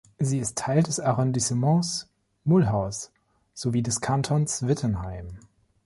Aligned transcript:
Sie 0.17 0.39
ist 0.39 0.57
Teil 0.57 0.81
des 0.81 0.99
Arrondissements 0.99 2.09
Mulhouse 2.43 3.11
sowie 3.53 3.83
des 3.83 4.01
Kantons 4.01 4.65
Wittenheim. 4.65 5.37